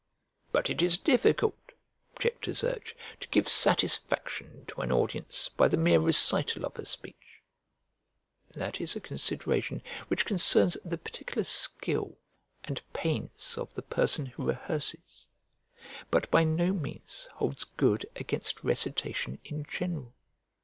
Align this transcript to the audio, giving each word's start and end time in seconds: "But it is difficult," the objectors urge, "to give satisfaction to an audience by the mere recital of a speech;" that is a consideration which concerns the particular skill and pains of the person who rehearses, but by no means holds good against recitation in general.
"But 0.51 0.71
it 0.71 0.81
is 0.81 0.97
difficult," 0.97 1.59
the 1.67 1.75
objectors 2.15 2.63
urge, 2.63 2.95
"to 3.19 3.27
give 3.27 3.47
satisfaction 3.47 4.65
to 4.69 4.81
an 4.81 4.91
audience 4.91 5.49
by 5.49 5.67
the 5.67 5.77
mere 5.77 5.99
recital 5.99 6.65
of 6.65 6.79
a 6.79 6.87
speech;" 6.87 7.43
that 8.55 8.81
is 8.81 8.95
a 8.95 8.99
consideration 8.99 9.83
which 10.07 10.25
concerns 10.25 10.75
the 10.83 10.97
particular 10.97 11.43
skill 11.43 12.17
and 12.63 12.81
pains 12.93 13.59
of 13.59 13.75
the 13.75 13.83
person 13.83 14.25
who 14.25 14.47
rehearses, 14.47 15.27
but 16.09 16.31
by 16.31 16.43
no 16.43 16.73
means 16.73 17.29
holds 17.35 17.63
good 17.65 18.07
against 18.15 18.63
recitation 18.63 19.37
in 19.45 19.63
general. 19.69 20.15